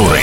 [0.00, 0.20] культуры.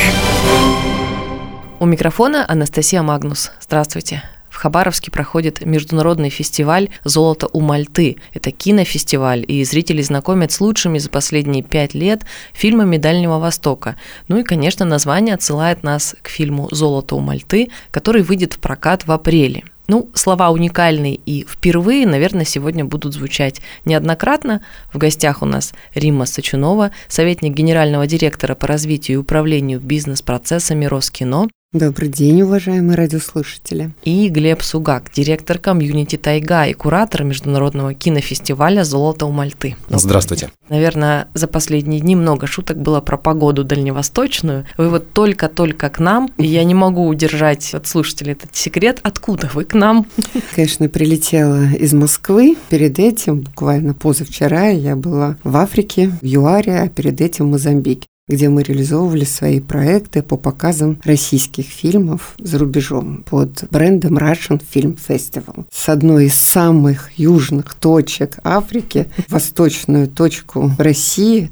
[1.80, 3.52] У микрофона Анастасия Магнус.
[3.62, 4.24] Здравствуйте.
[4.50, 8.18] В Хабаровске проходит международный фестиваль «Золото у Мальты».
[8.34, 12.24] Это кинофестиваль, и зрители знакомят с лучшими за последние пять лет
[12.54, 13.98] фильмами Дальнего Востока.
[14.28, 19.06] Ну и, конечно, название отсылает нас к фильму «Золото у Мальты», который выйдет в прокат
[19.06, 19.64] в апреле.
[19.88, 24.62] Ну, слова уникальные и впервые, наверное, сегодня будут звучать неоднократно.
[24.94, 31.48] В гостях у нас Римма Сачунова, советник генерального директора по развитию и управлению бизнес-процессами Роскино,
[31.78, 33.92] Добрый день, уважаемые радиослушатели.
[34.04, 39.76] И Глеб Сугак, директор комьюнити Тайга и куратор международного кинофестиваля «Золото у Мальты».
[39.88, 40.50] Здравствуйте.
[40.70, 44.66] Наверное, за последние дни много шуток было про погоду дальневосточную.
[44.78, 49.00] Вы вот только-только к нам, и я не могу удержать от слушателей этот секрет.
[49.04, 50.08] Откуда вы к нам?
[50.56, 52.58] Конечно, прилетела из Москвы.
[52.70, 58.08] Перед этим, буквально позавчера, я была в Африке, в ЮАРе, а перед этим в Мозамбике
[58.28, 64.98] где мы реализовывали свои проекты по показам российских фильмов за рубежом под брендом Russian Film
[64.98, 65.66] Festival.
[65.72, 71.52] С одной из самых южных точек Африки, восточную точку России,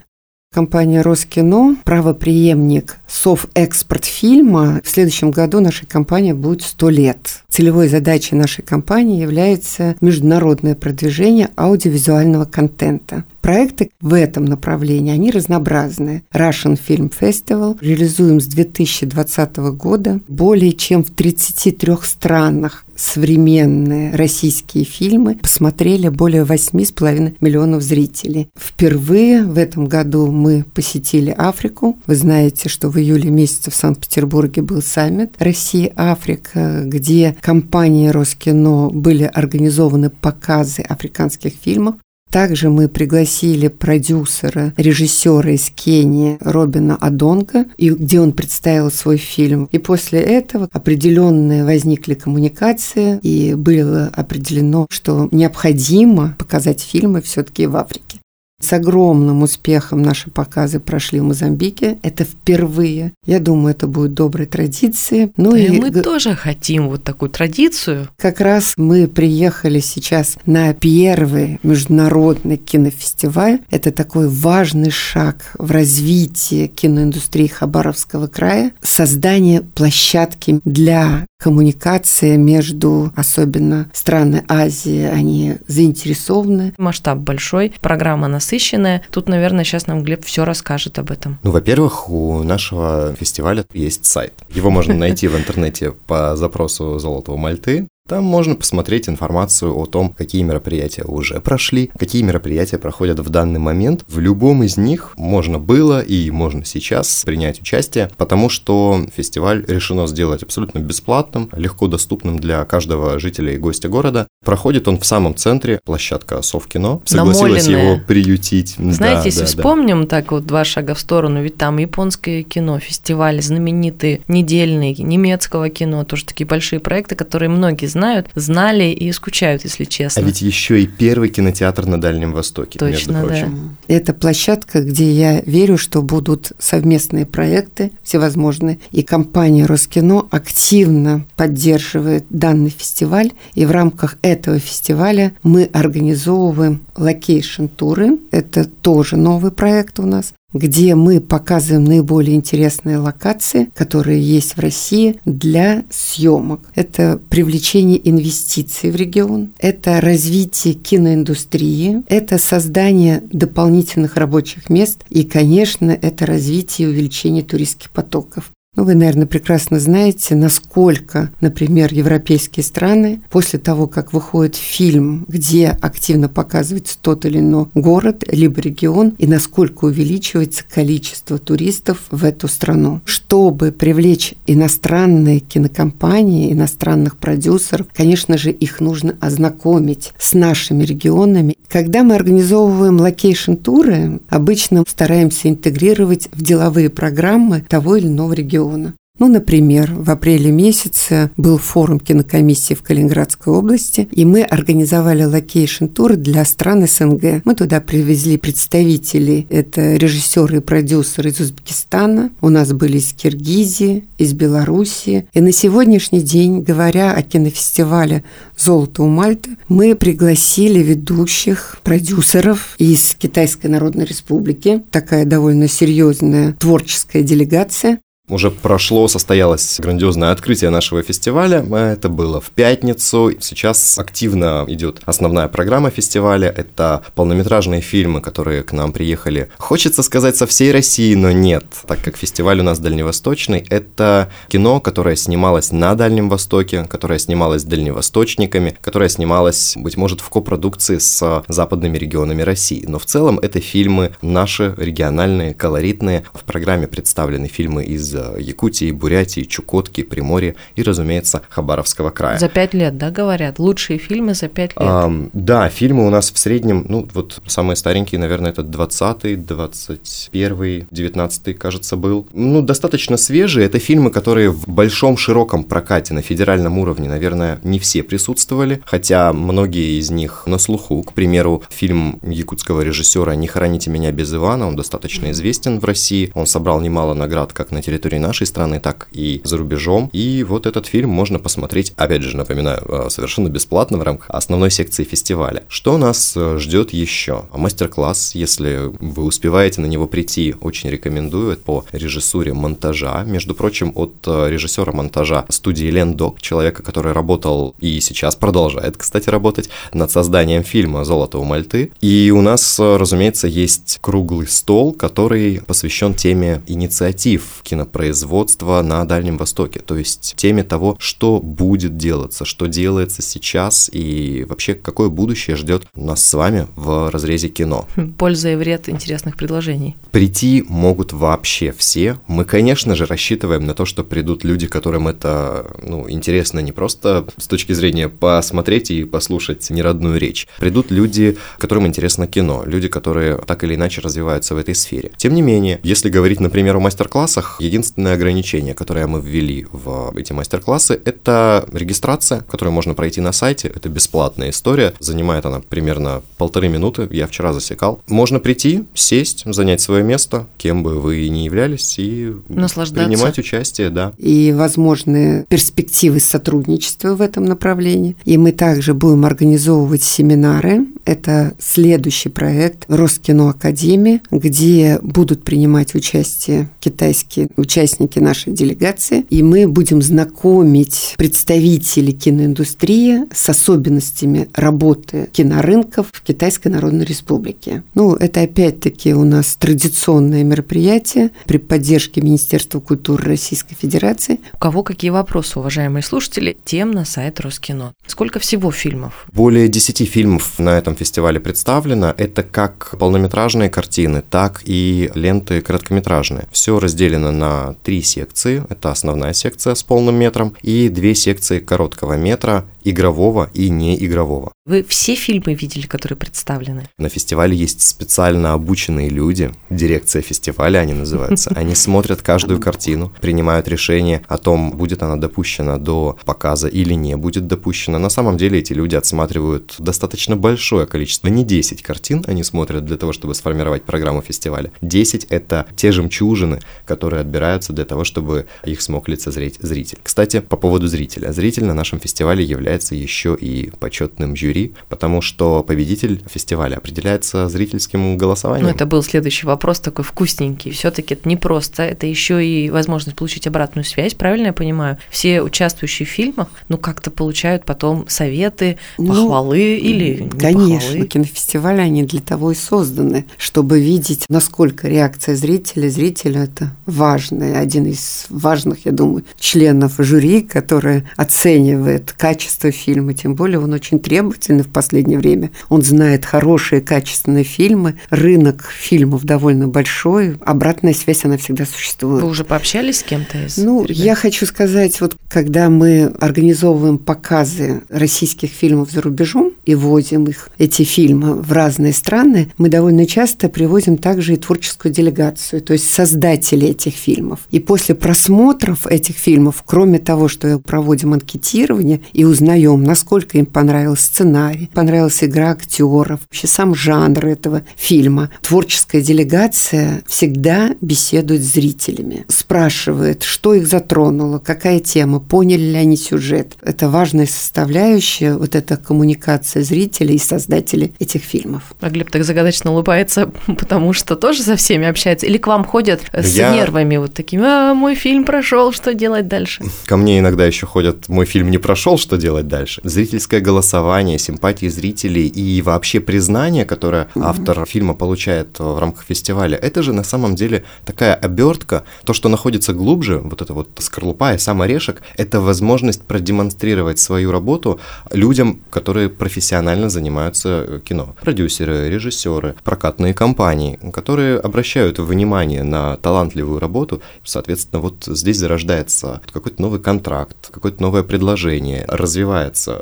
[0.55, 4.79] компания Роскино, правоприемник Софэкспорт фильма.
[4.85, 7.43] В следующем году нашей компании будет 100 лет.
[7.49, 13.25] Целевой задачей нашей компании является международное продвижение аудиовизуального контента.
[13.41, 16.23] Проекты в этом направлении, они разнообразные.
[16.33, 25.35] Russian Film Festival реализуем с 2020 года более чем в 33 странах современные российские фильмы
[25.35, 28.49] посмотрели более 8,5 миллионов зрителей.
[28.57, 31.97] Впервые в этом году мы посетили Африку.
[32.07, 39.23] Вы знаете, что в июле месяце в Санкт-Петербурге был саммит Россия-Африка, где компанией Роскино были
[39.23, 41.95] организованы показы африканских фильмов.
[42.35, 49.69] Также мы пригласили продюсера, режиссера из Кении Робина Адонга, и где он представил свой фильм.
[49.71, 57.77] И после этого определенные возникли коммуникации, и было определено, что необходимо показать фильмы все-таки в
[57.77, 58.19] Африке.
[58.61, 61.97] С огромным успехом наши показы прошли в Мозамбике.
[62.01, 63.11] Это впервые.
[63.25, 65.31] Я думаю, это будет доброй традицией.
[65.35, 68.07] Ну да и мы тоже хотим вот такую традицию.
[68.17, 73.59] Как раз мы приехали сейчас на первый международный кинофестиваль.
[73.69, 78.71] Это такой важный шаг в развитии киноиндустрии Хабаровского края.
[78.81, 86.73] Создание площадки для коммуникации между, особенно страны Азии, они заинтересованы.
[86.77, 89.03] Масштаб большой, программа насыщенная насыщенная.
[89.11, 91.37] Тут, наверное, сейчас нам Глеб все расскажет об этом.
[91.43, 94.33] Ну, во-первых, у нашего фестиваля есть сайт.
[94.49, 97.87] Его можно найти в интернете по запросу «Золотого Мальты».
[98.07, 103.59] Там можно посмотреть информацию о том, какие мероприятия уже прошли, какие мероприятия проходят в данный
[103.59, 104.05] момент.
[104.07, 110.05] В любом из них можно было и можно сейчас принять участие, потому что фестиваль решено
[110.05, 114.27] сделать абсолютно бесплатным, легко доступным для каждого жителя и гостя города.
[114.45, 117.01] Проходит он в самом центре, площадка Совкино.
[117.05, 117.93] Согласилась Намоленная.
[117.93, 118.75] его приютить.
[118.77, 120.07] Знаете, да, если да, вспомним да.
[120.09, 126.03] так вот два шага в сторону, ведь там японское кино, фестиваль знаменитый, недельный, немецкого кино,
[126.03, 130.21] тоже такие большие проекты, которые многие знают, знали и скучают, если честно.
[130.21, 133.77] А ведь еще и первый кинотеатр на Дальнем Востоке, Точно, между прочим.
[133.87, 133.95] Да.
[133.95, 142.25] Это площадка, где я верю, что будут совместные проекты всевозможные, и компания Роскино активно поддерживает
[142.29, 149.99] данный фестиваль, и в рамках этого фестиваля мы организовываем location -туры, это тоже новый проект
[149.99, 156.61] у нас, где мы показываем наиболее интересные локации, которые есть в России для съемок.
[156.75, 165.91] Это привлечение инвестиций в регион, это развитие киноиндустрии, это создание дополнительных рабочих мест и, конечно,
[165.91, 168.51] это развитие и увеличение туристских потоков.
[168.75, 175.69] Ну, вы, наверное, прекрасно знаете, насколько, например, европейские страны после того, как выходит фильм, где
[175.69, 182.49] активно показывается тот или иной город, либо регион, и насколько увеличивается количество туристов в эту
[182.49, 182.99] страну.
[183.05, 191.55] Чтобы привлечь иностранные кинокомпании, иностранных продюсеров, конечно же, их нужно ознакомить с нашими регионами.
[191.69, 198.93] Когда мы организовываем location-туры, обычно стараемся интегрировать в деловые программы того или иного региона региона.
[199.17, 206.17] Ну, например, в апреле месяце был форум кинокомиссии в Калининградской области, и мы организовали location-тур
[206.17, 207.41] для стран СНГ.
[207.45, 214.03] Мы туда привезли представителей, это режиссеры и продюсеры из Узбекистана, у нас были из Киргизии,
[214.17, 215.29] из Белоруссии.
[215.33, 218.25] И на сегодняшний день, говоря о кинофестивале
[218.57, 227.99] «Золото Умальты», мы пригласили ведущих продюсеров из Китайской Народной Республики, такая довольно серьезная творческая делегация,
[228.27, 231.63] Уже прошло, состоялось грандиозное открытие нашего фестиваля.
[231.93, 233.31] Это было в пятницу.
[233.39, 236.49] Сейчас активно идет основная программа фестиваля.
[236.49, 239.51] Это полнометражные фильмы, которые к нам приехали.
[239.59, 243.63] Хочется сказать со всей России, но нет, так как фестиваль у нас дальневосточный.
[243.69, 250.29] Это кино, которое снималось на Дальнем Востоке, которое снималось дальневосточниками, которое снималось, быть может, в
[250.29, 252.85] копродукции с западными регионами России.
[252.87, 256.23] Но в целом это фильмы наши, региональные, колоритные.
[256.33, 262.39] В программе представлены фильмы из Якутии, Бурятии, Чукотки, Приморья и, разумеется, Хабаровского края.
[262.39, 263.59] За пять лет, да, говорят?
[263.59, 264.87] Лучшие фильмы за пять лет.
[264.87, 270.87] А, да, фильмы у нас в среднем, ну, вот самые старенькие, наверное, это 20-й, 21-й,
[270.91, 272.27] 19-й, кажется, был.
[272.33, 273.65] Ну, достаточно свежие.
[273.65, 279.33] Это фильмы, которые в большом, широком прокате на федеральном уровне, наверное, не все присутствовали, хотя
[279.33, 281.03] многие из них на слуху.
[281.03, 286.31] К примеру, фильм якутского режиссера «Не хороните меня без Ивана», он достаточно известен в России.
[286.35, 290.09] Он собрал немало наград как на территории территории нашей страны, так и за рубежом.
[290.13, 294.69] И вот этот фильм можно посмотреть, опять же, напоминаю, э, совершенно бесплатно в рамках основной
[294.69, 295.63] секции фестиваля.
[295.69, 297.45] Что нас э, ждет еще?
[297.53, 303.23] Мастер-класс, если вы успеваете на него прийти, очень рекомендую, по режиссуре монтажа.
[303.23, 309.29] Между прочим, от э, режиссера монтажа студии Лендок, человека, который работал и сейчас продолжает, кстати,
[309.29, 311.91] работать над созданием фильма «Золото у Мальты».
[312.01, 319.37] И у нас, разумеется, есть круглый стол, который посвящен теме инициатив кино производства на Дальнем
[319.37, 325.55] Востоке, то есть теме того, что будет делаться, что делается сейчас и вообще какое будущее
[325.55, 327.87] ждет нас с вами в разрезе кино.
[327.95, 329.95] Хм, польза и вред интересных предложений.
[330.11, 332.17] Прийти могут вообще все.
[332.27, 337.25] Мы, конечно же, рассчитываем на то, что придут люди, которым это ну, интересно не просто
[337.37, 340.49] с точки зрения посмотреть и послушать неродную речь.
[340.59, 345.13] Придут люди, которым интересно кино, люди, которые так или иначе развиваются в этой сфере.
[345.15, 350.13] Тем не менее, если говорить, например, о мастер-классах, единственное единственное ограничение, которое мы ввели в
[350.17, 353.67] эти мастер-классы, это регистрация, которую можно пройти на сайте.
[353.67, 354.93] Это бесплатная история.
[354.99, 357.07] Занимает она примерно полторы минуты.
[357.11, 358.01] Я вчера засекал.
[358.07, 364.13] Можно прийти, сесть, занять свое место, кем бы вы ни являлись, и принимать участие, да.
[364.17, 368.15] И возможные перспективы сотрудничества в этом направлении.
[368.25, 370.87] И мы также будем организовывать семинары.
[371.05, 379.43] Это следующий проект Роскино Академии, где будут принимать участие китайские участники участники нашей делегации, и
[379.43, 387.83] мы будем знакомить представителей киноиндустрии с особенностями работы кинорынков в Китайской Народной Республике.
[387.93, 394.39] Ну, это опять-таки у нас традиционное мероприятие при поддержке Министерства культуры Российской Федерации.
[394.53, 397.93] У кого какие вопросы, уважаемые слушатели, тем на сайт Роскино.
[398.07, 399.25] Сколько всего фильмов?
[399.33, 402.13] Более 10 фильмов на этом фестивале представлено.
[402.17, 406.47] Это как полнометражные картины, так и ленты короткометражные.
[406.53, 408.63] Все разделено на три секции.
[408.69, 414.53] Это основная секция с полным метром и две секции короткого метра игрового и неигрового.
[414.65, 416.87] Вы все фильмы видели, которые представлены?
[416.97, 421.51] На фестивале есть специально обученные люди, дирекция фестиваля они называются.
[421.55, 427.15] Они смотрят каждую картину, принимают решение о том, будет она допущена до показа или не
[427.17, 427.99] будет допущена.
[427.99, 432.97] На самом деле эти люди отсматривают достаточно большое количество, не 10 картин они смотрят для
[432.97, 434.71] того, чтобы сформировать программу фестиваля.
[434.81, 439.97] 10— это те жемчужины, которые отбираются для того, чтобы их смог лицезреть зритель.
[440.03, 441.31] Кстати, по поводу зрителя.
[441.31, 447.47] Зритель на нашем фестивале является является еще и почетным жюри, потому что победитель фестиваля определяется
[447.47, 448.67] зрительским голосованием.
[448.67, 450.71] Ну, это был следующий вопрос, такой вкусненький.
[450.71, 454.97] Все-таки это не просто, это еще и возможность получить обратную связь, правильно я понимаю?
[455.09, 461.07] Все участвующие в фильмах, ну, как-то получают потом советы, ну, похвалы ну, или Конечно, похвалы.
[461.07, 467.85] кинофестивали, они для того и созданы, чтобы видеть, насколько реакция зрителя, зрителя это важный, один
[467.85, 473.99] из важных, я думаю, членов жюри, который оценивает качество качество фильма, тем более он очень
[473.99, 475.51] требовательный в последнее время.
[475.69, 482.23] Он знает хорошие, качественные фильмы, рынок фильмов довольно большой, обратная связь, она всегда существует.
[482.23, 483.97] Вы уже пообщались с кем-то из Ну, ребят?
[483.97, 490.49] я хочу сказать, вот когда мы организовываем показы российских фильмов за рубежом и возим их,
[490.57, 495.93] эти фильмы, в разные страны, мы довольно часто привозим также и творческую делегацию, то есть
[495.93, 497.39] создатели этих фильмов.
[497.51, 503.45] И после просмотров этих фильмов, кроме того, что проводим анкетирование и узнаем узнаем, насколько им
[503.45, 508.29] понравился сценарий, понравилась игра актеров, вообще сам жанр этого фильма.
[508.41, 515.97] Творческая делегация всегда беседует с зрителями, спрашивает, что их затронуло, какая тема, поняли ли они
[515.97, 516.53] сюжет.
[516.61, 521.63] Это важная составляющая, вот эта коммуникация зрителей и создателей этих фильмов.
[521.81, 525.25] А Глеб так загадочно улыбается, потому что тоже со всеми общается?
[525.25, 526.53] Или к вам ходят с Я...
[526.53, 529.63] нервами вот такими, а, мой фильм прошел, что делать дальше?
[529.85, 532.81] Ко мне иногда еще ходят, мой фильм не прошел, что делать дальше?
[532.83, 539.81] Зрительское голосование, симпатии зрителей и вообще признание, которое автор фильма получает в рамках фестиваля, это
[539.83, 544.37] же на самом деле такая обертка, то, что находится глубже, вот это вот скорлупа и
[544.37, 547.79] сам орешек, это возможность продемонстрировать свою работу
[548.11, 551.15] людям, которые профессионально занимаются кино.
[551.21, 557.01] Продюсеры, режиссеры, прокатные компании, которые обращают внимание на талантливую работу.
[557.23, 562.24] Соответственно, вот здесь зарождается какой-то новый контракт, какое-то новое предложение, развивается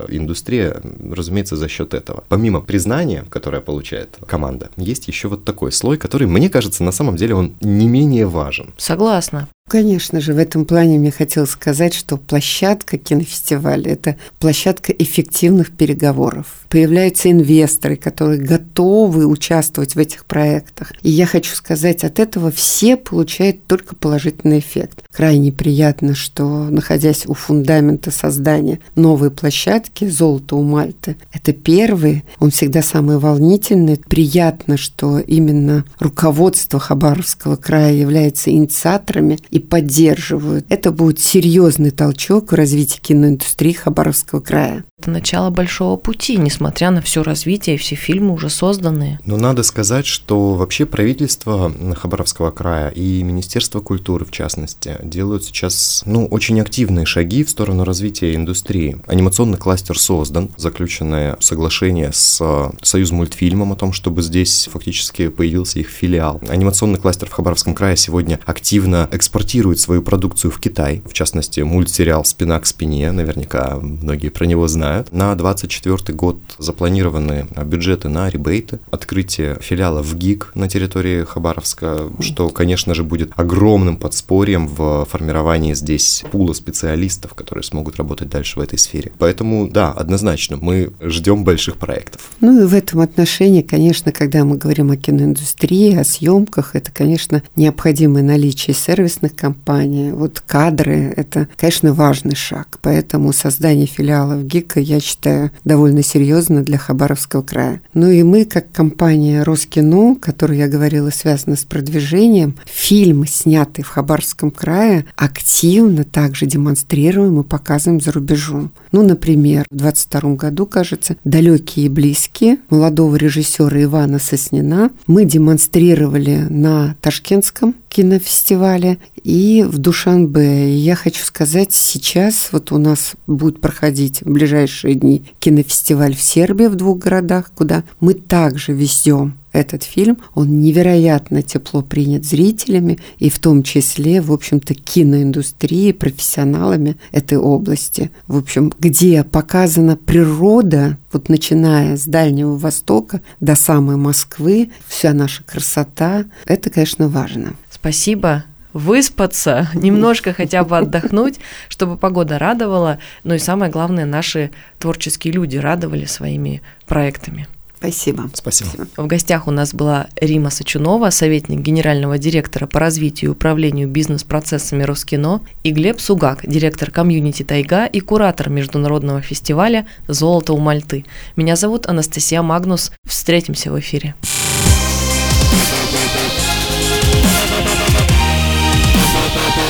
[0.10, 0.82] индустрия,
[1.12, 2.24] разумеется, за счет этого.
[2.30, 7.16] Помимо признания, которое получает команда, есть еще вот такой слой, который, мне кажется, на самом
[7.16, 8.74] деле он не менее важен.
[8.78, 9.48] Согласна.
[9.70, 16.46] Конечно же, в этом плане мне хотелось сказать, что площадка кинофестиваля– это площадка эффективных переговоров.
[16.70, 20.92] Появляются инвесторы, которые готовы участвовать в этих проектах.
[21.02, 25.06] И я хочу сказать, от этого все получают только положительный эффект.
[25.12, 32.52] Крайне приятно, что, находясь у фундамента создания новой площадки «Золото у Мальты», это первый, он
[32.52, 33.98] всегда самый волнительный.
[33.98, 40.66] Приятно, что именно руководство Хабаровского края является инициаторами и поддерживают.
[40.70, 44.84] Это будет серьезный толчок в развитии киноиндустрии Хабаровского края.
[44.98, 49.20] Это начало большого пути, несмотря на все развитие, все фильмы уже созданные.
[49.26, 56.02] Но надо сказать, что вообще правительство Хабаровского края и Министерство культуры, в частности, делают сейчас
[56.08, 58.98] ну, очень активные шаги в сторону развития индустрии.
[59.06, 65.90] Анимационный кластер создан, заключенное соглашение с Союз мультфильмом о том, чтобы здесь фактически появился их
[65.90, 66.42] филиал.
[66.48, 71.60] Анимационный кластер в Хабаровском крае сегодня активно экспортирует экспортирует свою продукцию в Китай, в частности,
[71.60, 75.12] мультсериал «Спина к спине», наверняка многие про него знают.
[75.12, 82.50] На 2024 год запланированы бюджеты на ребейты, открытие филиала в ГИК на территории Хабаровска, что,
[82.50, 88.64] конечно же, будет огромным подспорьем в формировании здесь пула специалистов, которые смогут работать дальше в
[88.64, 89.12] этой сфере.
[89.20, 92.32] Поэтому, да, однозначно, мы ждем больших проектов.
[92.40, 97.44] Ну и в этом отношении, конечно, когда мы говорим о киноиндустрии, о съемках, это, конечно,
[97.58, 102.80] необходимое наличие сервисных компания, вот кадры– это, конечно, важный шаг.
[102.82, 107.82] Поэтому создание филиалов ГИКа, я считаю, довольно серьезно для Хабаровского края.
[107.94, 113.90] Ну и мы, как компания Роскино, которую я говорила, связана с продвижением, фильмы, снятые в
[113.90, 118.72] Хабаровском крае, активно также демонстрируем и показываем за рубежом.
[118.92, 126.46] Ну, например, в 22 году, кажется, «Далекие и близкие» молодого режиссера Ивана Соснина мы демонстрировали
[126.50, 130.76] на Ташкентском кинофестивале и в Душанбе.
[130.76, 136.66] Я хочу сказать, сейчас вот у нас будет проходить в ближайшие дни кинофестиваль в Сербии
[136.66, 143.30] в двух городах, куда мы также везем этот фильм, он невероятно тепло принят зрителями и
[143.30, 148.12] в том числе, в общем-то, киноиндустрией, профессионалами этой области.
[148.28, 155.44] В общем, где показана природа, вот начиная с Дальнего Востока до самой Москвы, вся наша
[155.44, 157.54] красота, это, конечно, важно.
[157.70, 158.44] Спасибо
[158.74, 165.58] выспаться, немножко хотя бы отдохнуть, чтобы погода радовала, ну и самое главное, наши творческие люди
[165.58, 167.48] радовали своими проектами.
[167.84, 168.30] Спасибо.
[168.34, 168.88] Спасибо.
[168.96, 174.84] В гостях у нас была Рима Сачунова, советник генерального директора по развитию и управлению бизнес-процессами
[174.84, 181.04] Роскино, и Глеб Сугак, директор комьюнити Тайга и куратор международного фестиваля «Золото у Мальты».
[181.36, 182.94] Меня зовут Анастасия Магнус.
[183.06, 184.16] Встретимся в эфире.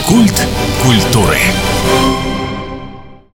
[0.06, 0.48] Культ
[0.84, 1.40] культуры.